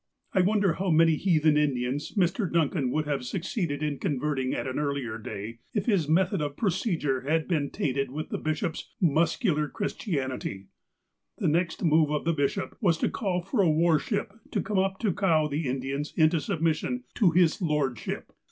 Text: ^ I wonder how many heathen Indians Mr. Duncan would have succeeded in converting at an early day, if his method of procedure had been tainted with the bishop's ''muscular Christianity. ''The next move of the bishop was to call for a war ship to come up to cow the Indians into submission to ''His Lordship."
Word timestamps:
^ 0.01 0.03
I 0.33 0.43
wonder 0.43 0.73
how 0.79 0.89
many 0.89 1.15
heathen 1.15 1.57
Indians 1.57 2.13
Mr. 2.13 2.51
Duncan 2.51 2.89
would 2.89 3.05
have 3.05 3.23
succeeded 3.23 3.83
in 3.83 3.99
converting 3.99 4.51
at 4.51 4.65
an 4.65 4.79
early 4.79 5.05
day, 5.21 5.59
if 5.75 5.85
his 5.85 6.09
method 6.09 6.41
of 6.41 6.57
procedure 6.57 7.21
had 7.21 7.47
been 7.47 7.69
tainted 7.69 8.09
with 8.09 8.29
the 8.29 8.39
bishop's 8.39 8.89
''muscular 9.19 9.69
Christianity. 9.69 10.69
''The 11.37 11.47
next 11.49 11.83
move 11.85 12.09
of 12.09 12.25
the 12.25 12.33
bishop 12.33 12.77
was 12.81 12.97
to 12.97 13.09
call 13.09 13.41
for 13.43 13.61
a 13.61 13.69
war 13.69 13.99
ship 13.99 14.33
to 14.49 14.61
come 14.63 14.79
up 14.79 14.97
to 15.01 15.13
cow 15.13 15.47
the 15.47 15.67
Indians 15.67 16.15
into 16.17 16.39
submission 16.41 17.03
to 17.13 17.31
''His 17.33 17.61
Lordship." 17.61 18.33